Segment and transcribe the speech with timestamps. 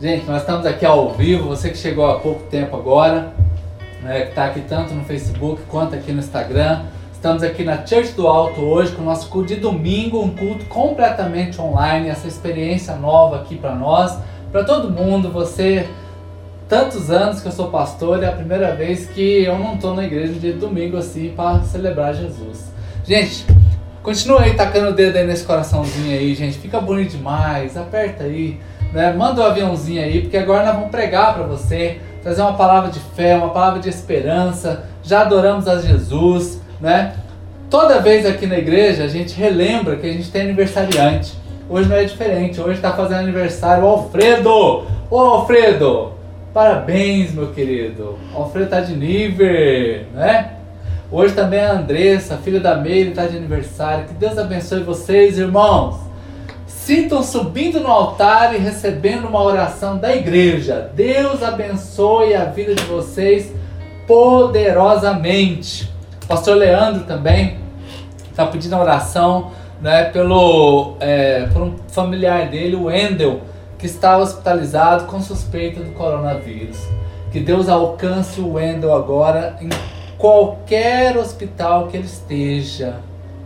[0.00, 3.34] Gente, nós estamos aqui ao vivo, você que chegou há pouco tempo agora,
[4.02, 6.84] né, que está aqui tanto no Facebook quanto aqui no Instagram.
[7.12, 10.64] Estamos aqui na Church do Alto hoje com o nosso culto de domingo, um culto
[10.64, 14.16] completamente online, essa experiência nova aqui para nós,
[14.50, 15.30] para todo mundo.
[15.32, 15.86] Você,
[16.66, 20.06] tantos anos que eu sou pastor, é a primeira vez que eu não estou na
[20.06, 22.72] igreja de domingo assim para celebrar Jesus.
[23.04, 23.44] Gente,
[24.02, 26.56] continua aí tacando o dedo aí nesse coraçãozinho aí, gente.
[26.56, 28.58] Fica bonito demais, aperta aí
[28.92, 29.12] né?
[29.12, 32.90] Manda o um aviãozinho aí, porque agora nós vamos pregar para você, trazer uma palavra
[32.90, 34.84] de fé, uma palavra de esperança.
[35.02, 37.14] Já adoramos a Jesus, né?
[37.68, 41.38] Toda vez aqui na igreja a gente relembra que a gente tem aniversariante.
[41.68, 44.86] Hoje não é diferente, hoje está fazendo aniversário o Alfredo!
[45.08, 46.12] Ô Alfredo!
[46.52, 48.18] Parabéns, meu querido!
[48.34, 49.46] O Alfredo está de nível,
[50.12, 50.54] né?
[51.12, 54.06] Hoje também a Andressa, filha da Meire, está de aniversário.
[54.06, 56.09] Que Deus abençoe vocês, irmãos!
[56.90, 60.90] Sintam subindo no altar e recebendo uma oração da igreja.
[60.92, 63.52] Deus abençoe a vida de vocês
[64.08, 65.88] poderosamente.
[66.24, 67.58] O pastor Leandro também
[68.28, 73.42] está pedindo oração né, pelo, é, por um familiar dele, o Wendel,
[73.78, 76.76] que está hospitalizado com suspeita do coronavírus.
[77.30, 79.68] Que Deus alcance o Wendel agora em
[80.18, 82.96] qualquer hospital que ele esteja.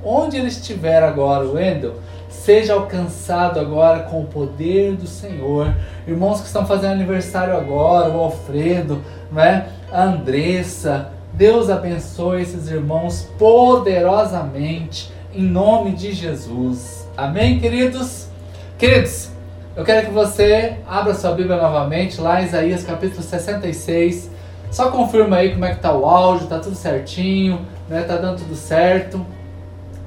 [0.02, 1.96] Onde ele estiver agora, o Wendel,
[2.44, 5.74] seja alcançado agora com o poder do Senhor.
[6.06, 9.68] Irmãos que estão fazendo aniversário agora, o Alfredo, né?
[9.90, 17.08] a Andressa, Deus abençoe esses irmãos poderosamente, em nome de Jesus.
[17.16, 18.28] Amém, queridos?
[18.76, 19.30] Queridos,
[19.74, 24.30] eu quero que você abra sua Bíblia novamente, lá em Isaías capítulo 66.
[24.70, 28.02] Só confirma aí como é que tá o áudio, tá tudo certinho, né?
[28.02, 29.24] Tá dando tudo certo,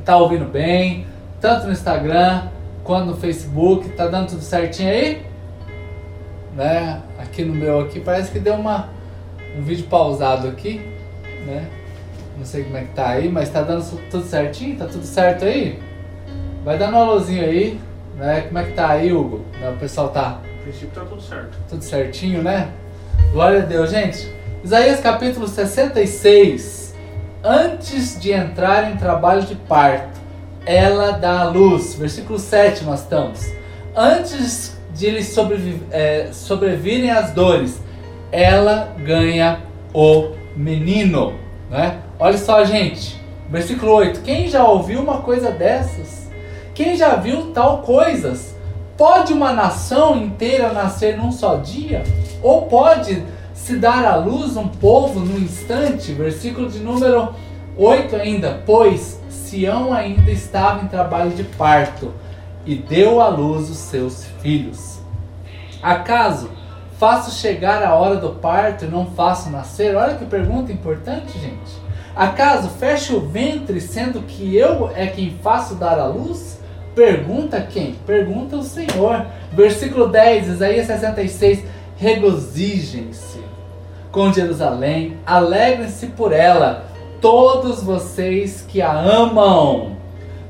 [0.05, 1.16] tá ouvindo bem
[1.47, 2.41] tanto no Instagram
[2.83, 3.87] quanto no Facebook.
[3.89, 5.25] Tá dando tudo certinho aí?
[6.53, 7.01] Né?
[7.17, 8.89] Aqui no meu aqui parece que deu uma
[9.57, 10.81] um vídeo pausado aqui,
[11.45, 11.67] né?
[12.37, 14.77] Não sei como é que tá aí, mas tá dando tudo certinho?
[14.77, 15.79] Tá tudo certo aí?
[16.65, 17.79] Vai dando um alôzinho aí,
[18.17, 18.41] né?
[18.41, 19.45] Como é que tá aí, Hugo?
[19.73, 20.41] O pessoal tá.
[20.57, 21.57] No princípio tá tudo certo.
[21.69, 22.69] Tudo certinho, né?
[23.31, 24.31] Glória a Deus, gente.
[24.63, 26.93] Isaías capítulo 66.
[27.41, 30.16] Antes de entrar em trabalho de parto,
[30.67, 31.95] ela dá a luz.
[31.95, 33.51] Versículo 7 nós estamos.
[33.95, 35.33] Antes de lhes
[35.91, 37.79] é, sobrevirem as dores,
[38.31, 39.61] ela ganha
[39.93, 41.33] o menino.
[41.69, 41.99] Né?
[42.19, 43.19] Olha só, gente.
[43.49, 44.21] Versículo 8.
[44.21, 46.29] Quem já ouviu uma coisa dessas?
[46.75, 48.53] Quem já viu tal coisas?
[48.97, 52.03] Pode uma nação inteira nascer num só dia?
[52.43, 53.23] Ou pode
[53.53, 56.11] se dar à luz um povo num instante?
[56.11, 57.33] Versículo de número
[57.77, 58.61] 8 ainda.
[58.65, 59.16] Pois
[59.47, 62.13] Sião ainda estava em trabalho de parto
[62.65, 64.99] e deu à luz os seus filhos.
[65.81, 66.49] Acaso
[66.99, 69.95] faço chegar a hora do parto e não faço nascer?
[69.95, 71.87] Olha que pergunta importante, gente.
[72.13, 76.59] Acaso fecho o ventre sendo que eu é quem faço dar a luz?
[76.93, 77.93] Pergunta quem?
[78.05, 79.25] Pergunta o Senhor.
[79.53, 81.63] Versículo 10, Isaías 66.
[81.95, 83.39] Regozijem-se
[84.11, 86.86] com Jerusalém, alegrem-se por ela
[87.21, 89.97] todos vocês que a amam.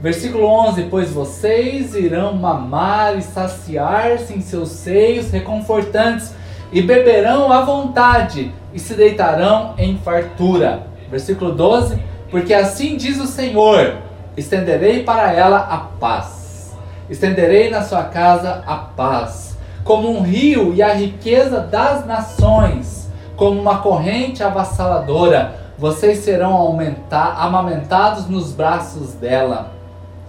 [0.02, 6.34] Versículo 11: Pois vocês irão mamar e saciar-se em seus seios reconfortantes,
[6.72, 10.88] e beberão à vontade, e se deitarão em fartura.
[11.10, 13.96] Versículo 12: Porque assim diz o Senhor:
[14.36, 16.76] estenderei para ela a paz,
[17.10, 23.60] estenderei na sua casa a paz, como um rio e a riqueza das nações, como
[23.60, 29.72] uma corrente avassaladora vocês serão aumentar, amamentados nos braços dela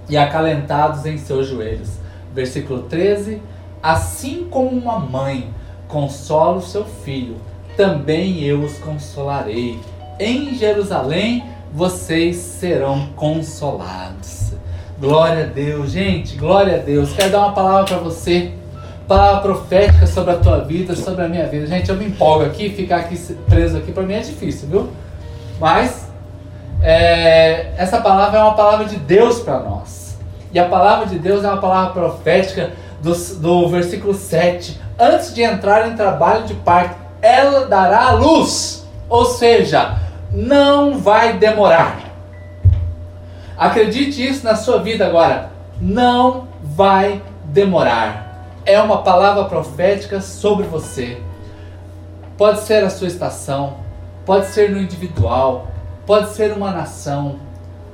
[0.09, 1.91] e acalentados em seus joelhos.
[2.35, 3.41] Versículo 13:
[3.83, 5.49] Assim como uma mãe
[5.89, 7.37] consola o seu filho,
[7.77, 9.81] também eu os consolarei.
[10.21, 14.53] Em Jerusalém vocês serão consolados.
[15.01, 17.13] Glória a Deus, gente, glória a Deus.
[17.13, 18.53] Quero dar uma palavra para você,
[19.07, 21.67] palavra profética sobre a tua vida, sobre a minha vida.
[21.67, 23.17] Gente, eu me empolgo aqui, ficar aqui
[23.49, 24.89] preso aqui para mim é difícil, viu?
[25.59, 26.09] Mas
[26.83, 30.17] é, essa palavra é uma palavra de Deus para nós.
[30.53, 32.73] E a palavra de Deus é uma palavra profética
[33.03, 34.81] do, do versículo 7.
[34.99, 38.87] Antes de entrar em trabalho de parto, ela dará a luz.
[39.09, 39.97] Ou seja,
[40.33, 42.01] não vai demorar.
[43.57, 45.51] Acredite isso na sua vida agora.
[45.81, 48.47] Não vai demorar.
[48.65, 51.21] É uma palavra profética sobre você.
[52.37, 53.79] Pode ser a sua estação,
[54.29, 55.69] pode ser no individual,
[56.05, 57.37] pode ser uma nação.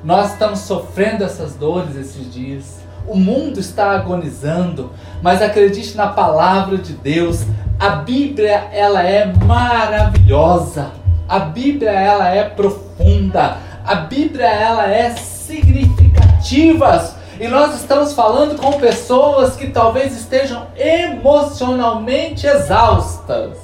[0.02, 2.80] Nós estamos sofrendo essas dores esses dias.
[3.06, 4.90] O mundo está agonizando,
[5.22, 7.44] mas acredite na palavra de Deus.
[7.78, 10.90] A Bíblia ela é maravilhosa.
[11.28, 13.58] A Bíblia ela é profunda.
[13.86, 17.14] A Bíblia ela é significativa.
[17.38, 23.63] E nós estamos falando com pessoas que talvez estejam emocionalmente exaustas.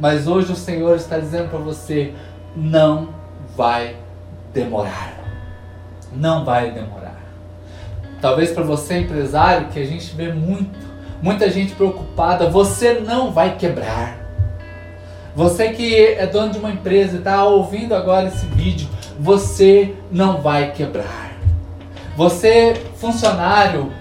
[0.00, 2.14] Mas hoje o Senhor está dizendo para você:
[2.56, 3.10] não
[3.54, 3.96] vai
[4.52, 5.12] demorar.
[6.12, 7.20] Não vai demorar.
[8.20, 10.78] Talvez para você, empresário, que a gente vê muito,
[11.22, 14.18] muita gente preocupada, você não vai quebrar.
[15.34, 18.88] Você que é dono de uma empresa e está ouvindo agora esse vídeo,
[19.18, 21.30] você não vai quebrar.
[22.16, 23.92] Você, funcionário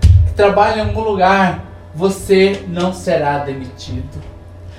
[0.00, 1.64] que trabalha em algum lugar,
[1.94, 4.35] você não será demitido.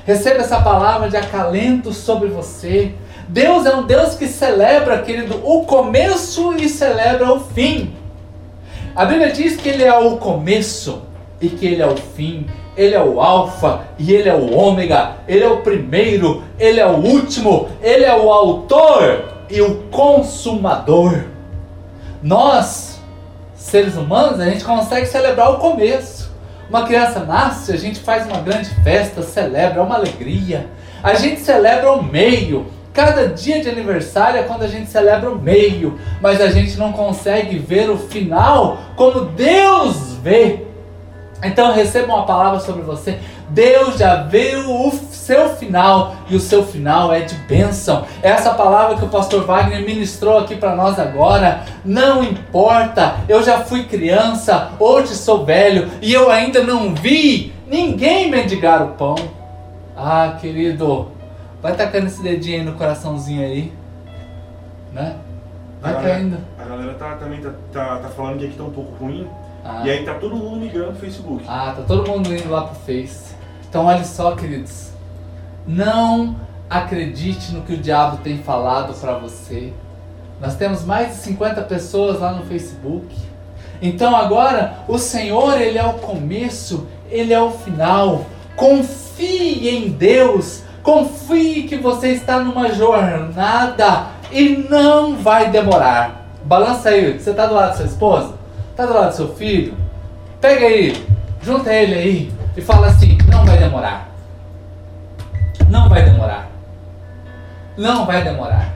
[0.08, 2.94] Receba essa palavra de acalento sobre você.
[3.28, 7.94] Deus é um Deus que celebra, querido, o começo e celebra o fim.
[8.96, 11.02] A Bíblia diz que Ele é o começo
[11.42, 12.48] e que Ele é o fim.
[12.78, 15.18] Ele é o Alfa e Ele é o Ômega.
[15.28, 17.68] Ele é o primeiro, Ele é o último.
[17.82, 21.26] Ele é o autor e o consumador.
[22.24, 23.02] Nós,
[23.56, 26.17] seres humanos, a gente consegue celebrar o começo.
[26.70, 30.68] Uma criança nasce, a gente faz uma grande festa, celebra, é uma alegria.
[31.02, 32.68] A gente celebra o meio.
[32.94, 36.92] Cada dia de aniversário é quando a gente celebra o meio, mas a gente não
[36.92, 40.66] consegue ver o final como Deus vê.
[41.44, 43.20] Então receba uma palavra sobre você.
[43.50, 48.06] Deus já viu o seu final e o seu final é de bênção.
[48.22, 53.60] Essa palavra que o pastor Wagner ministrou aqui para nós agora, não importa, eu já
[53.60, 59.16] fui criança, hoje sou velho e eu ainda não vi ninguém mendigar o pão.
[59.96, 61.12] Ah, querido,
[61.62, 63.74] vai tacando esse dedinho aí no coraçãozinho aí,
[64.94, 65.16] né?
[65.82, 66.38] Vai a caindo.
[66.60, 69.28] A galera tá, também tá, tá, tá falando que aqui tá um pouco ruim.
[69.64, 69.82] Ah.
[69.86, 71.44] E aí tá todo mundo migrando pro Facebook.
[71.48, 73.37] Ah, tá todo mundo indo lá pro Face.
[73.70, 74.92] Então olha só, queridos.
[75.66, 76.36] Não
[76.70, 79.74] acredite no que o diabo tem falado para você.
[80.40, 83.16] Nós temos mais de 50 pessoas lá no Facebook.
[83.82, 88.26] Então agora o Senhor, ele é o começo, ele é o final.
[88.56, 90.64] Confie em Deus.
[90.84, 96.28] Confie que você está numa jornada e não vai demorar.
[96.44, 98.34] Balança aí, você está do lado da sua esposa?
[98.72, 99.76] Está do lado do seu filho?
[100.40, 101.06] Pega aí,
[101.42, 104.10] junta ele aí e fala assim: não vai demorar.
[105.70, 106.50] Não vai demorar.
[107.78, 108.74] Não vai demorar.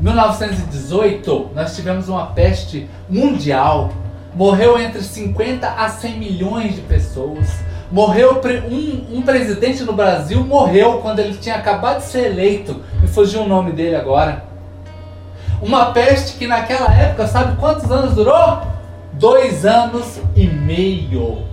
[0.00, 3.90] 1918, nós tivemos uma peste mundial.
[4.34, 7.48] Morreu entre 50 a 100 milhões de pessoas.
[7.92, 12.82] Morreu um, um presidente no Brasil morreu quando ele tinha acabado de ser eleito.
[13.00, 14.44] Me fugiu o nome dele agora.
[15.60, 18.62] Uma peste que naquela época, sabe quantos anos durou?
[19.12, 21.49] Dois anos e meio.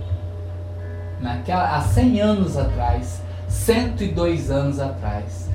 [1.20, 5.48] Naquela, há 100 anos atrás, 102 anos atrás.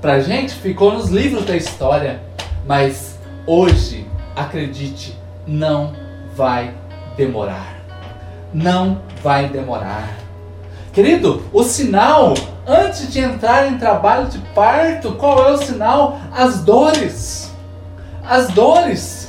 [0.00, 2.20] Pra gente ficou nos livros da história,
[2.66, 5.92] mas hoje, acredite, não
[6.34, 6.74] vai
[7.16, 7.74] demorar.
[8.52, 10.08] Não vai demorar.
[10.92, 12.34] Querido, o sinal
[12.66, 16.18] antes de entrar em trabalho de parto, qual é o sinal?
[16.32, 17.52] As dores.
[18.24, 19.23] As dores.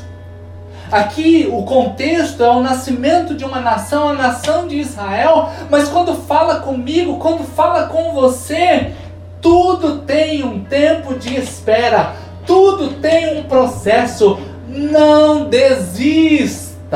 [0.96, 6.16] Aqui o contexto é o nascimento de uma nação, a nação de Israel, mas quando
[6.16, 8.94] fala comigo, quando fala com você,
[9.42, 12.14] tudo tem um tempo de espera,
[12.48, 14.40] tudo tem um processo.
[14.70, 16.96] Não desista.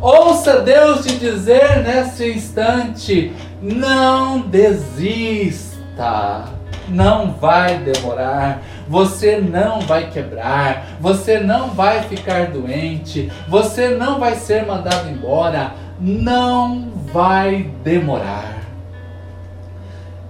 [0.00, 5.64] Ouça Deus te dizer nesse instante: não desista.
[6.88, 8.62] Não vai demorar.
[8.88, 10.96] Você não vai quebrar.
[11.00, 13.30] Você não vai ficar doente.
[13.48, 15.72] Você não vai ser mandado embora.
[16.00, 18.62] Não vai demorar.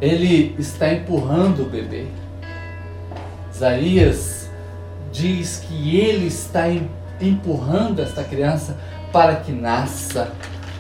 [0.01, 2.07] Ele está empurrando o bebê.
[3.53, 4.51] Isaías
[5.13, 6.65] diz que ele está
[7.21, 8.77] empurrando esta criança
[9.13, 10.33] para que nasça.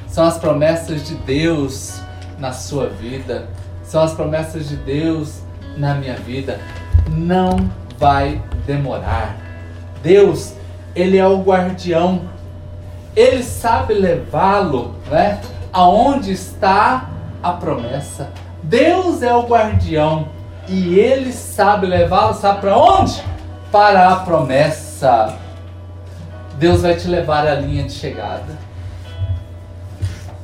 [0.08, 2.00] São as promessas de Deus
[2.38, 3.48] na sua vida.
[3.84, 5.43] São as promessas de Deus
[5.76, 6.60] na minha vida.
[7.08, 9.36] Não vai demorar.
[10.02, 10.54] Deus,
[10.94, 12.22] Ele é o guardião.
[13.16, 15.40] Ele sabe levá-lo, né?
[15.72, 17.10] Aonde está
[17.42, 18.30] a promessa.
[18.62, 20.28] Deus é o guardião
[20.68, 23.22] e Ele sabe levá-lo, sabe para onde?
[23.70, 25.36] Para a promessa.
[26.58, 28.64] Deus vai te levar à linha de chegada.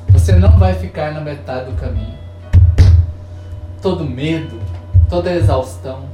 [0.09, 2.19] Você não vai ficar na metade do caminho.
[3.81, 4.60] Todo medo,
[5.11, 6.09] toda exaustão.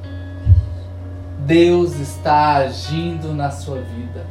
[1.40, 4.26] Deus está agindo na sua vida.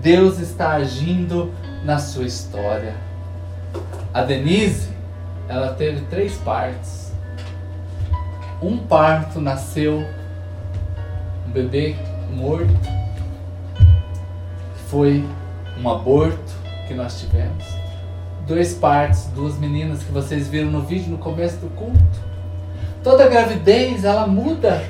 [0.00, 1.52] Deus está agindo
[1.84, 2.94] na sua história.
[4.12, 4.88] A Denise,
[5.46, 7.12] ela teve três partos.
[8.62, 10.04] Um parto nasceu
[11.46, 11.94] um bebê
[12.32, 12.72] morto,
[14.88, 15.24] foi
[15.78, 16.52] um aborto
[16.88, 17.64] que nós tivemos.
[18.46, 22.29] Dois partos, duas meninas que vocês viram no vídeo no começo do culto.
[23.02, 24.82] Toda gravidez ela muda.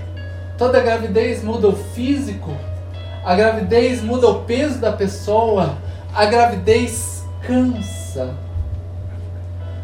[0.59, 2.51] Toda gravidez muda o físico.
[3.25, 5.77] A gravidez muda o peso da pessoa.
[6.13, 8.35] A gravidez cansa.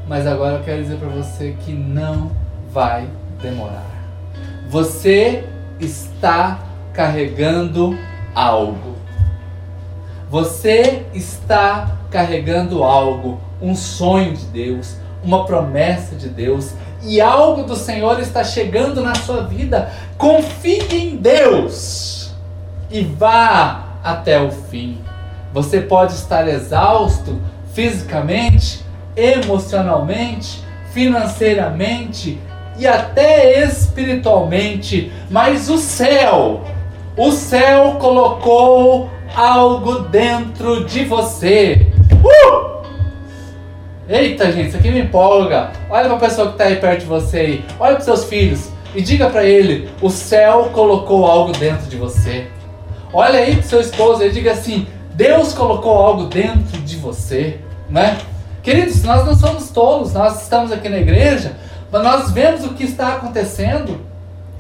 [0.09, 2.31] Mas agora eu quero dizer para você que não
[2.73, 3.09] vai
[3.41, 3.87] demorar.
[4.69, 5.45] Você
[5.81, 6.61] está
[6.93, 7.97] carregando
[8.35, 8.97] algo.
[10.29, 17.77] Você está carregando algo, um sonho de Deus, uma promessa de Deus, e algo do
[17.77, 19.91] Senhor está chegando na sua vida.
[20.19, 22.35] Confie em Deus
[22.91, 24.99] e vá até o fim.
[25.53, 27.41] Você pode estar exausto
[27.73, 28.85] fisicamente,
[29.17, 30.63] emocionalmente,
[30.93, 32.39] financeiramente
[32.79, 36.63] e até espiritualmente, mas o céu,
[37.17, 41.87] o céu colocou algo dentro de você.
[42.23, 42.76] Uh!
[44.09, 45.73] Eita, gente, isso aqui me empolga.
[45.91, 47.65] Olha para a pessoa que está aí perto de você aí.
[47.79, 52.47] Olha para seus filhos e diga para ele: o céu colocou algo dentro de você.
[53.13, 57.59] Olha aí para seu esposo e diga assim: Deus colocou algo dentro de você,
[57.91, 58.17] né?
[58.63, 61.57] Queridos, nós não somos tolos, nós estamos aqui na igreja,
[61.91, 64.01] mas nós vemos o que está acontecendo.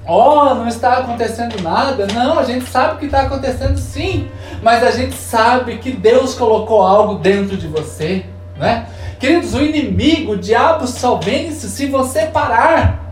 [0.08, 2.08] Oh, não está acontecendo nada.
[2.12, 4.28] Não, a gente sabe o que está acontecendo sim,
[4.60, 8.24] mas a gente sabe que Deus colocou algo dentro de você,
[8.56, 8.86] né?
[9.18, 13.02] Queridos, o inimigo, o diabo só vence se você parar.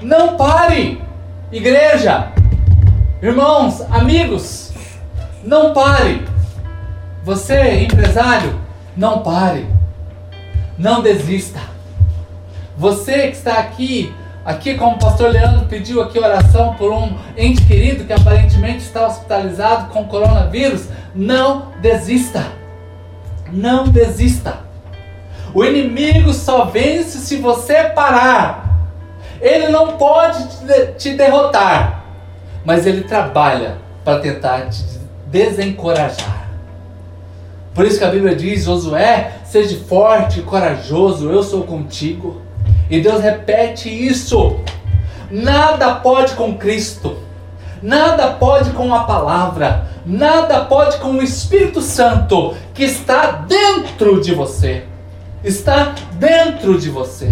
[0.00, 1.02] Não pare,
[1.52, 2.32] igreja,
[3.20, 4.72] irmãos, amigos,
[5.44, 6.26] não pare.
[7.22, 8.58] Você, empresário,
[8.96, 9.66] não pare.
[10.78, 11.60] Não desista.
[12.78, 17.62] Você que está aqui, aqui como o pastor Leandro pediu aqui oração por um ente
[17.66, 22.46] querido que aparentemente está hospitalizado com coronavírus, não desista.
[23.52, 24.69] Não desista.
[25.52, 28.70] O inimigo só vence se você parar.
[29.40, 30.46] Ele não pode
[30.96, 32.04] te derrotar,
[32.64, 34.84] mas ele trabalha para tentar te
[35.26, 36.48] desencorajar.
[37.74, 42.42] Por isso que a Bíblia diz: Josué, seja forte e corajoso, eu sou contigo.
[42.88, 44.60] E Deus repete isso.
[45.30, 47.16] Nada pode com Cristo,
[47.82, 54.34] nada pode com a palavra, nada pode com o Espírito Santo que está dentro de
[54.34, 54.89] você
[55.42, 57.30] está dentro de você.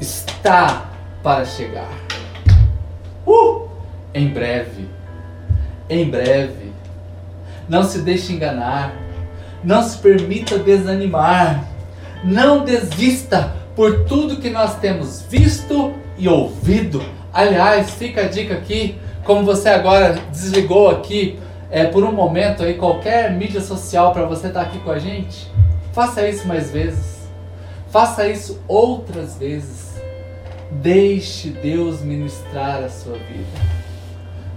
[0.00, 0.90] Está
[1.22, 1.90] para chegar.
[3.26, 3.68] Uh!
[4.12, 4.88] Em breve.
[5.88, 6.72] Em breve.
[7.68, 8.94] Não se deixe enganar.
[9.62, 11.64] Não se permita desanimar.
[12.22, 17.02] Não desista por tudo que nós temos visto e ouvido.
[17.32, 21.38] Aliás, fica a dica aqui, como você agora desligou aqui
[21.70, 24.98] é, por um momento aí qualquer mídia social para você estar tá aqui com a
[24.98, 25.50] gente,
[25.94, 27.28] Faça isso mais vezes.
[27.88, 29.94] Faça isso outras vezes.
[30.72, 33.46] Deixe Deus ministrar a sua vida.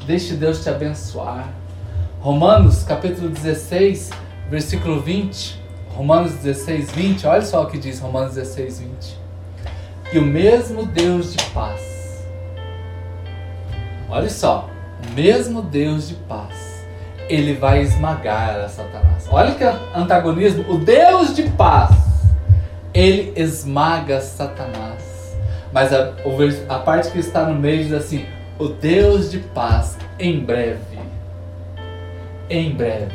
[0.08, 1.48] Deixe Deus te abençoar.
[2.20, 4.10] Romanos capítulo 16,
[4.50, 5.62] versículo 20.
[5.90, 7.28] Romanos 16, 20.
[7.28, 9.18] Olha só o que diz Romanos 16, 20.
[10.14, 12.26] E o mesmo Deus de paz.
[14.10, 14.68] Olha só.
[15.08, 16.77] O mesmo Deus de paz
[17.30, 19.28] ele vai esmagar a Satanás.
[19.30, 19.64] Olha que
[19.98, 20.66] antagonismo.
[20.70, 21.92] O Deus de paz,
[22.94, 25.36] ele esmaga Satanás.
[25.72, 26.14] Mas a,
[26.70, 28.26] a parte que está no meio diz assim:
[28.58, 31.00] o Deus de paz, em breve,
[32.50, 33.14] em breve,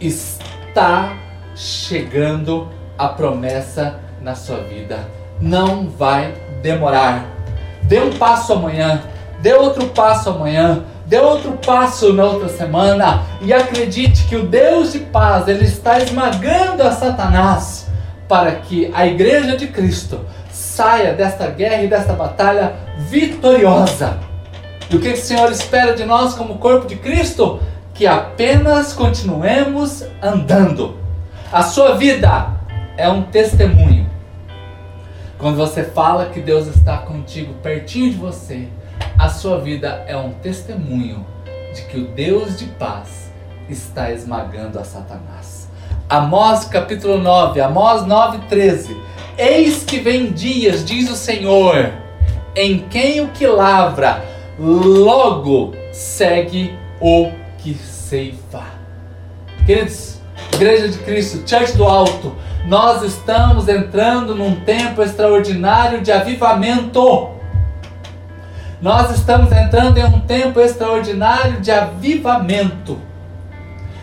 [0.00, 1.16] está
[1.54, 4.98] chegando a promessa na sua vida.
[5.40, 7.26] Não vai demorar.
[7.82, 9.02] Dê um passo amanhã,
[9.40, 14.92] dê outro passo amanhã dê outro passo na outra semana e acredite que o Deus
[14.92, 17.88] de paz ele está esmagando a Satanás
[18.28, 20.20] para que a igreja de Cristo
[20.52, 24.18] saia desta guerra e desta batalha vitoriosa.
[24.90, 27.58] E o que o Senhor espera de nós como corpo de Cristo?
[27.94, 30.98] Que apenas continuemos andando.
[31.50, 32.50] A sua vida
[32.98, 34.06] é um testemunho.
[35.38, 38.68] Quando você fala que Deus está contigo, pertinho de você,
[39.18, 41.26] a sua vida é um testemunho
[41.74, 43.32] de que o Deus de paz
[43.68, 45.68] está esmagando a Satanás.
[46.08, 48.96] Amós capítulo 9, Amós 9, 13.
[49.36, 51.92] Eis que vem dias, diz o Senhor,
[52.54, 54.24] em quem o que lavra
[54.56, 58.62] logo segue o que ceifa.
[59.66, 60.20] Queridos,
[60.54, 62.34] Igreja de Cristo, Church do Alto,
[62.66, 67.37] Nós estamos entrando num tempo extraordinário de avivamento.
[68.80, 72.96] Nós estamos entrando em um tempo extraordinário de avivamento.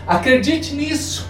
[0.05, 1.29] Acredite nisso.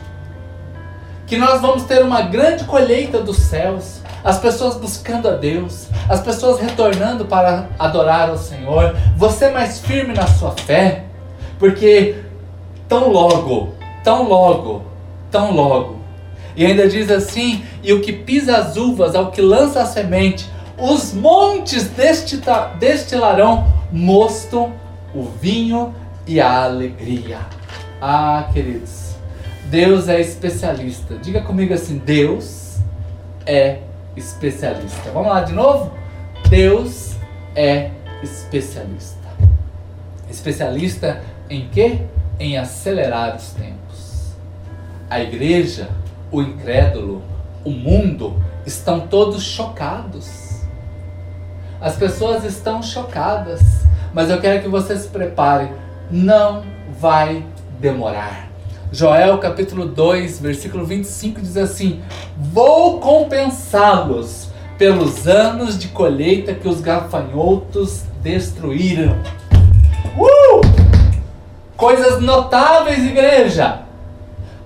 [1.27, 4.01] Que nós vamos ter uma grande colheita dos céus.
[4.23, 8.95] As pessoas buscando a Deus, as pessoas retornando para adorar ao Senhor.
[9.15, 11.03] Você mais firme na sua fé,
[11.59, 12.15] porque
[12.87, 14.81] tão logo, tão logo,
[15.29, 15.99] tão logo.
[16.55, 20.49] E ainda diz assim: e o que pisa as uvas, ao que lança a semente,
[20.77, 21.89] os montes
[22.79, 24.71] destilarão mosto,
[25.13, 25.95] o vinho
[26.27, 27.39] e a alegria.
[28.01, 29.15] Ah, queridos,
[29.69, 31.15] Deus é especialista.
[31.15, 32.77] Diga comigo assim: Deus
[33.45, 33.79] é
[34.15, 35.11] especialista.
[35.13, 35.91] Vamos lá de novo?
[36.49, 37.15] Deus
[37.55, 37.91] é
[38.21, 39.15] especialista.
[40.29, 42.01] Especialista em quê?
[42.37, 44.35] Em acelerar os tempos.
[45.09, 45.89] A igreja,
[46.31, 47.23] o incrédulo,
[47.63, 50.44] o mundo estão todos chocados
[51.85, 53.61] as pessoas estão chocadas,
[54.11, 55.69] mas eu quero que você se prepare.
[56.09, 56.63] Não
[56.99, 57.45] vai
[57.79, 58.47] demorar.
[58.91, 62.01] Joel capítulo 2, versículo 25 diz assim:
[62.35, 64.49] Vou compensá-los
[64.79, 69.15] pelos anos de colheita que os gafanhotos destruíram.
[70.17, 70.61] Uh!
[71.77, 73.81] Coisas notáveis, igreja!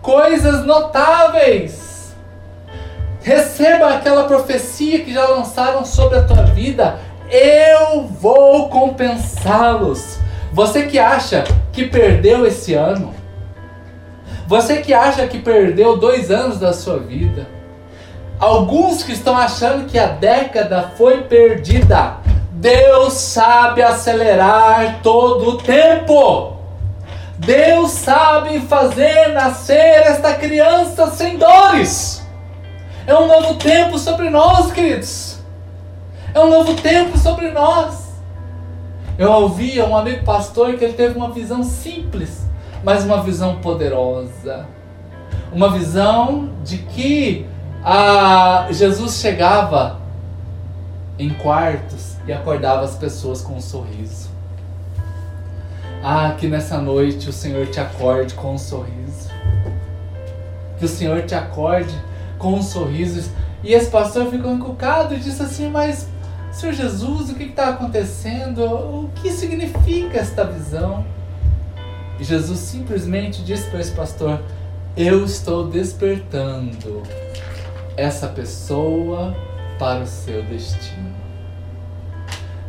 [0.02, 2.16] Coisas notáveis!
[3.22, 10.20] Receba aquela profecia que já lançaram sobre a tua vida eu vou compensá-los.
[10.52, 13.14] Você que acha que perdeu esse ano,
[14.48, 17.48] você que acha que perdeu dois anos da sua vida,
[18.40, 22.18] alguns que estão achando que a década foi perdida,
[22.52, 26.58] Deus sabe acelerar todo o tempo.
[27.38, 32.22] Deus sabe fazer nascer esta criança sem dores.
[33.08, 35.29] É um novo tempo sobre nós, queridos.
[36.34, 38.10] É um novo tempo sobre nós.
[39.18, 42.46] Eu ouvia um amigo pastor que ele teve uma visão simples,
[42.84, 44.68] mas uma visão poderosa.
[45.52, 47.46] Uma visão de que
[47.84, 50.00] a Jesus chegava
[51.18, 54.30] em quartos e acordava as pessoas com um sorriso.
[56.04, 59.30] Ah, que nessa noite o Senhor te acorde com um sorriso.
[60.78, 61.94] Que o Senhor te acorde
[62.38, 63.32] com um sorriso.
[63.63, 66.08] E esse pastor ficou encucado e disse assim: Mas
[66.52, 68.64] Senhor Jesus, o que está acontecendo?
[68.64, 71.06] O que significa esta visão?
[72.20, 74.42] E Jesus simplesmente disse para esse pastor:
[74.98, 77.04] Eu estou despertando
[77.96, 79.36] essa pessoa
[79.78, 81.16] para o seu destino.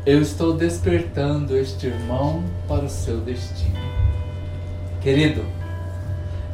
[0.05, 3.81] Eu estou despertando este irmão para o seu destino.
[5.01, 5.45] Querido,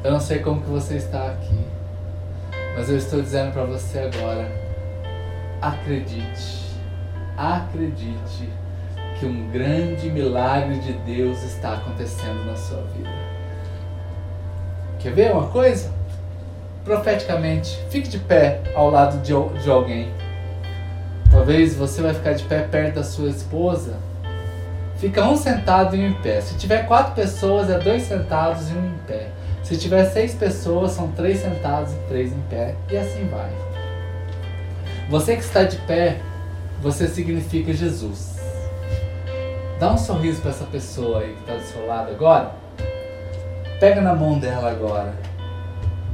[0.02, 1.58] eu não sei como que você está aqui,
[2.76, 4.48] mas eu estou dizendo para você agora:
[5.60, 6.65] acredite
[7.36, 8.48] acredite
[9.18, 13.10] que um grande milagre de Deus está acontecendo na sua vida.
[14.98, 15.90] Quer ver uma coisa?
[16.84, 20.12] Profeticamente, fique de pé ao lado de, de alguém.
[21.30, 23.94] Talvez você vai ficar de pé perto da sua esposa.
[24.98, 26.40] Fica um sentado e um em pé.
[26.40, 29.28] Se tiver quatro pessoas, é dois sentados e um em pé.
[29.62, 32.74] Se tiver seis pessoas, são três sentados e três em pé.
[32.90, 33.50] E assim vai.
[35.10, 36.16] Você que está de pé,
[36.86, 38.36] você significa Jesus.
[39.80, 42.52] Dá um sorriso para essa pessoa aí que está do seu lado agora.
[43.80, 45.12] Pega na mão dela agora.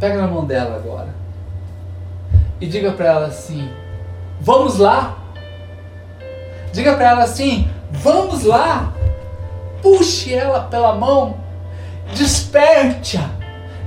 [0.00, 1.10] Pega na mão dela agora.
[2.58, 3.70] E diga para ela assim:
[4.40, 5.18] Vamos lá.
[6.72, 8.94] Diga para ela assim: Vamos lá.
[9.82, 11.36] Puxe ela pela mão.
[12.14, 13.28] Desperte-a.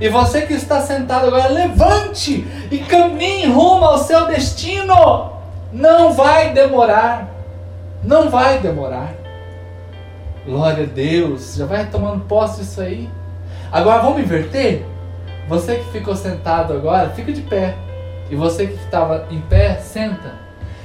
[0.00, 5.35] E você que está sentado agora, levante e caminhe rumo ao seu destino.
[5.72, 7.28] Não vai demorar.
[8.02, 9.12] Não vai demorar.
[10.44, 11.56] Glória a Deus.
[11.56, 13.10] Já vai tomando posse disso aí.
[13.72, 14.84] Agora vamos inverter?
[15.48, 17.74] Você que ficou sentado agora, fica de pé.
[18.30, 20.34] E você que estava em pé, senta.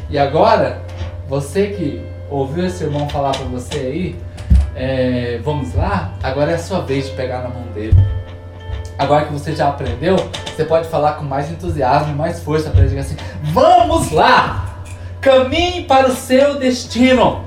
[0.10, 0.82] E agora,
[1.28, 4.16] você que ouviu esse irmão falar para você aí,
[4.76, 6.14] é, vamos lá?
[6.22, 7.96] Agora é a sua vez de pegar na mão dele.
[8.98, 10.16] Agora que você já aprendeu,
[10.46, 13.18] você pode falar com mais entusiasmo mais força para ele dizer assim:
[13.52, 14.71] Vamos lá!
[15.22, 17.46] Caminhe para o seu destino.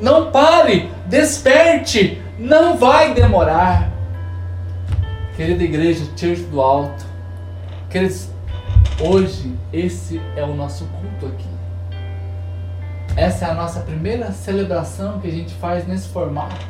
[0.00, 3.90] Não pare, desperte, não vai demorar.
[5.36, 7.04] Querida igreja, Church do Alto,
[7.90, 8.30] queridos,
[9.00, 11.48] hoje esse é o nosso culto aqui.
[13.16, 16.64] Essa é a nossa primeira celebração que a gente faz nesse formato,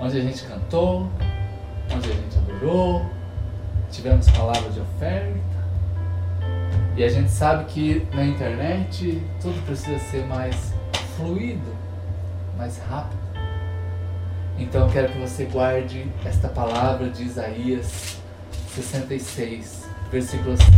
[0.00, 1.10] onde a gente cantou,
[1.92, 3.04] onde a gente adorou,
[3.90, 5.49] tivemos palavras de oferta,
[6.96, 10.74] E a gente sabe que na internet tudo precisa ser mais
[11.16, 11.74] fluido,
[12.56, 13.20] mais rápido.
[14.58, 18.18] Então eu quero que você guarde esta palavra de Isaías
[18.74, 20.70] 66, versículo 7.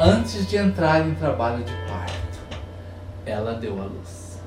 [0.00, 2.38] Antes de entrar em trabalho de parto,
[3.24, 4.40] ela deu a luz.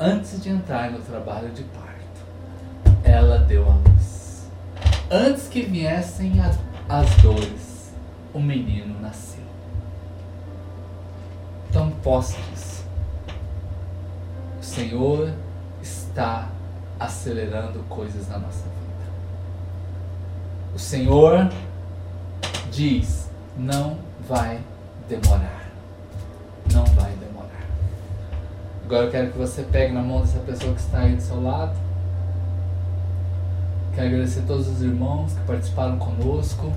[0.00, 4.50] Antes de entrar no trabalho de parto, ela deu a luz.
[5.10, 7.61] Antes que viessem as, as dores,
[8.34, 9.42] o menino nasceu.
[11.68, 11.90] Então
[12.50, 12.84] disso.
[14.60, 15.32] O Senhor
[15.82, 16.48] está
[16.98, 19.10] acelerando coisas na nossa vida.
[20.74, 21.50] O Senhor
[22.70, 24.60] diz: não vai
[25.08, 25.70] demorar.
[26.72, 27.66] Não vai demorar.
[28.84, 31.42] Agora eu quero que você pegue na mão dessa pessoa que está aí do seu
[31.42, 31.76] lado.
[33.94, 36.72] Quero agradecer a todos os irmãos que participaram conosco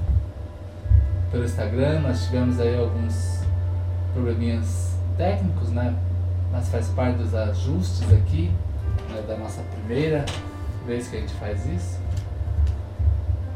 [1.35, 1.99] pelo Instagram.
[1.99, 3.41] Nós tivemos aí alguns
[4.13, 5.93] probleminhas técnicos, né?
[6.49, 8.49] Mas faz parte dos ajustes aqui,
[9.09, 9.21] né?
[9.27, 10.23] da nossa primeira
[10.85, 11.99] vez que a gente faz isso.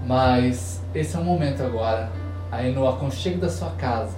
[0.05, 2.11] Mas esse é o momento agora,
[2.51, 4.17] aí no aconchego da sua casa.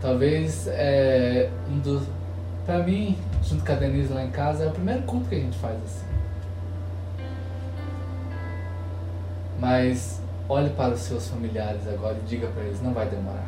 [0.00, 2.02] Talvez é, um dos.
[2.66, 5.38] Pra mim, junto com a Denise lá em casa, é o primeiro culto que a
[5.38, 6.06] gente faz assim.
[9.60, 13.46] Mas olhe para os seus familiares agora e diga para eles: não vai demorar.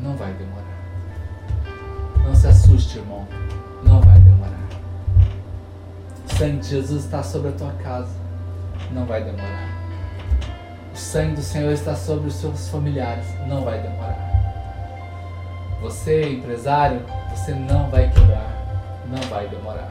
[0.00, 0.78] Não vai demorar.
[2.24, 3.26] Não se assuste, irmão.
[3.82, 4.68] Não vai demorar.
[6.24, 8.12] O sangue de Jesus está sobre a tua casa.
[8.92, 9.68] Não vai demorar.
[10.92, 13.26] O sangue do Senhor está sobre os seus familiares.
[13.46, 14.28] Não vai demorar.
[15.80, 18.52] Você, empresário, você não vai quebrar.
[19.10, 19.90] Não vai demorar.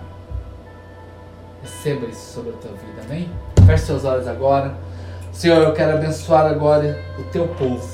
[1.61, 3.29] Receba isso sobre a tua vida, amém?
[3.65, 4.75] Feche seus olhos agora.
[5.37, 7.87] Senhor, eu quero abençoar agora o teu povo.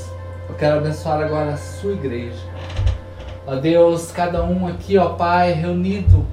[0.48, 2.42] Eu quero abençoar agora a sua igreja.
[3.46, 6.26] Ó Deus, cada um aqui, ó Pai, reunido,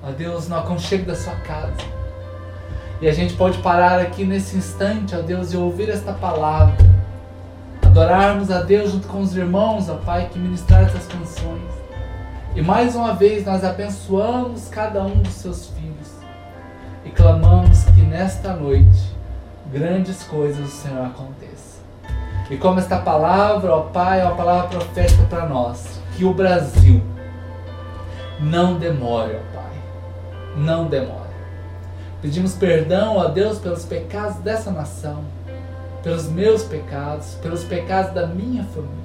[0.00, 1.74] ó Deus, no aconchego da sua casa.
[3.00, 6.76] E a gente pode parar aqui nesse instante, ó Deus, e ouvir esta palavra.
[7.82, 11.72] Adorarmos a Deus junto com os irmãos, ó Pai, que ministraram essas canções.
[12.54, 16.12] E mais uma vez nós abençoamos cada um dos seus filhos
[17.04, 19.15] e clamamos que nesta noite
[19.72, 21.76] grandes coisas do Senhor aconteçam.
[22.50, 27.02] E como esta palavra, ó Pai, é uma palavra profética para nós, que o Brasil
[28.38, 29.72] não demore, ó Pai,
[30.56, 31.26] não demore.
[32.22, 35.24] Pedimos perdão, ó Deus, pelos pecados dessa nação,
[36.02, 38.96] pelos meus pecados, pelos pecados da minha família.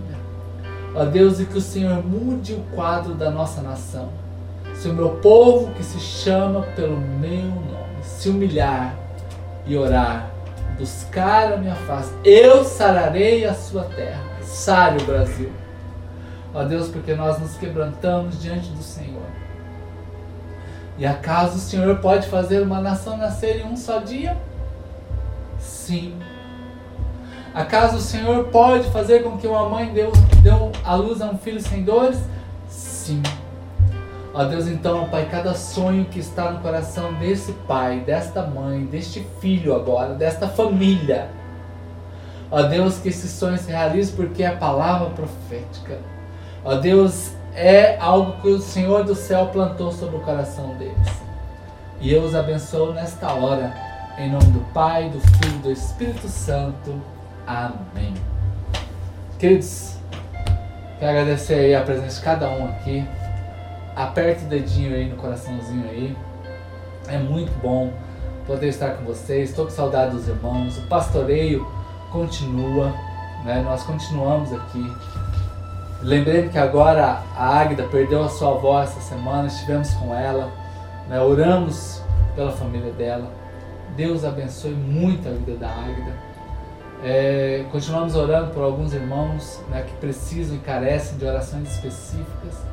[0.96, 4.10] Ó Deus, e que o Senhor mude o quadro da nossa nação.
[4.76, 8.96] Se o meu povo que se chama pelo meu nome se humilhar
[9.66, 10.31] e orar,
[10.82, 14.20] buscar a minha face, eu sararei a sua terra.
[14.42, 15.52] Sare o Brasil.
[16.54, 19.22] Ó Deus, porque nós nos quebrantamos diante do Senhor.
[20.98, 24.36] E acaso o Senhor pode fazer uma nação nascer em um só dia?
[25.60, 26.16] Sim.
[27.54, 31.38] Acaso o Senhor pode fazer com que uma mãe deu, deu a luz a um
[31.38, 32.20] filho sem dores?
[32.68, 33.22] Sim.
[34.34, 39.28] Ó Deus, então, Pai, cada sonho que está no coração desse pai, desta mãe, deste
[39.42, 41.30] filho agora, desta família.
[42.50, 46.00] Ó Deus, que esse sonho se realize porque é a palavra profética.
[46.64, 51.22] Ó Deus, é algo que o Senhor do céu plantou sobre o coração deles.
[52.00, 53.74] E eu os abençoo nesta hora,
[54.18, 57.02] em nome do Pai, do Filho e do Espírito Santo.
[57.46, 58.14] Amém.
[59.38, 59.98] Queridos,
[61.00, 63.06] quero agradecer a presença de cada um aqui.
[63.96, 66.18] Aperta o dedinho aí no coraçãozinho aí.
[67.08, 67.92] É muito bom
[68.48, 69.50] poder estar com vocês.
[69.50, 70.78] Estou com saudade dos irmãos.
[70.78, 71.68] O pastoreio
[72.12, 72.94] continua,
[73.44, 73.62] né?
[73.64, 74.84] Nós continuamos aqui.
[76.02, 80.52] Lembrei que agora a Águida perdeu a sua avó essa semana, estivemos com ela,
[81.08, 81.22] né?
[81.22, 82.02] oramos
[82.36, 83.32] pela família dela.
[83.96, 86.12] Deus abençoe muito a vida da Águida.
[87.04, 92.64] É, continuamos orando por alguns irmãos né, que precisam e carecem de orações específicas.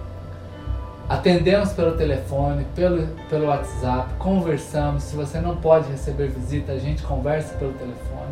[1.08, 5.04] Atendemos pelo telefone, pelo, pelo WhatsApp, conversamos.
[5.04, 8.30] Se você não pode receber visita, a gente conversa pelo telefone.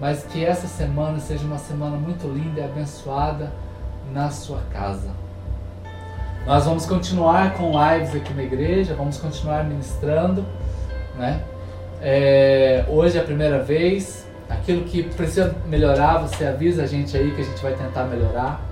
[0.00, 3.52] Mas que essa semana seja uma semana muito linda e abençoada
[4.10, 5.10] na sua casa.
[6.46, 10.46] Nós vamos continuar com lives aqui na igreja, vamos continuar ministrando,
[11.18, 11.42] né?
[12.00, 14.26] É, hoje é a primeira vez.
[14.48, 18.65] Aquilo que precisa melhorar, você avisa a gente aí que a gente vai tentar melhorar.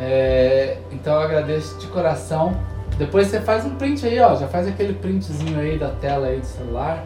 [0.00, 2.56] É, então eu agradeço de coração.
[2.96, 6.40] Depois você faz um print aí, ó, já faz aquele printzinho aí da tela aí
[6.40, 7.04] do celular,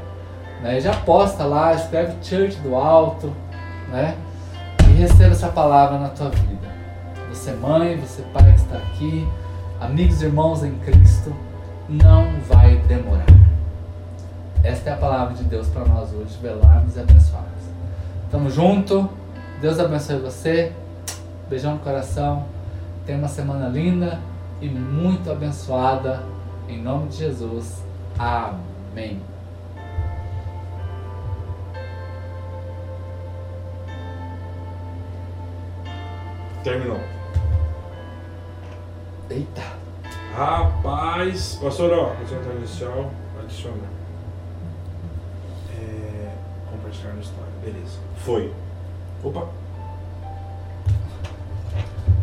[0.63, 0.81] Né?
[0.81, 3.33] Já posta lá, escreve Church do Alto,
[3.91, 4.17] né?
[4.89, 6.71] E receba essa palavra na tua vida.
[7.31, 9.29] Você mãe, você pai que está aqui,
[9.81, 11.35] amigos e irmãos em Cristo,
[11.89, 13.27] não vai demorar.
[14.63, 17.63] Esta é a palavra de Deus para nós hoje, velarmos e abençoarmos.
[18.31, 19.11] Tamo junto.
[19.61, 20.73] Deus abençoe você.
[21.51, 22.45] Beijão no coração.
[23.05, 24.21] Tenha uma semana linda
[24.61, 26.23] e muito abençoada.
[26.69, 27.83] Em nome de Jesus.
[28.19, 29.21] Amém.
[36.63, 37.01] Terminou.
[39.29, 39.63] Eita.
[40.37, 43.89] Rapaz, pastor, ó, apresentar inicial, adicionar.
[45.77, 46.31] É,
[46.71, 47.99] compartilhar no história, beleza.
[48.19, 48.53] Foi.
[49.25, 49.49] Opa,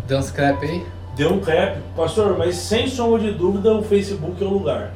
[0.09, 0.85] Deu uns crepe aí?
[1.19, 1.77] deu um cap.
[1.95, 4.91] Pastor, mas sem sombra de dúvida o Facebook é o lugar.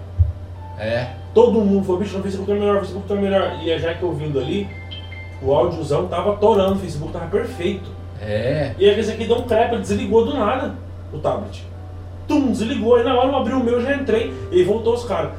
[0.79, 1.09] É.
[1.33, 3.59] Todo mundo falou, bicho, no Facebook tá melhor, o Facebook tá melhor.
[3.61, 4.67] E já que eu vindo ali,
[5.41, 7.91] o áudiozão tava torando, o Facebook tava perfeito.
[8.21, 8.73] É.
[8.79, 10.75] E aí esse aqui deu um crepe, ele desligou do nada
[11.11, 11.65] o tablet.
[12.27, 12.95] Tum, desligou.
[12.95, 14.33] Aí na hora eu abri o meu, já entrei.
[14.51, 15.31] E voltou os caras.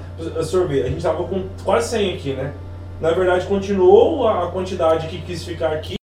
[0.43, 2.53] Sorvete, a gente tava com quase 100 aqui, né?
[3.01, 5.93] Na verdade, continuou a quantidade que quis ficar aqui.